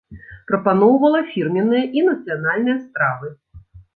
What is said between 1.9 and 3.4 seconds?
і нацыянальныя стравы.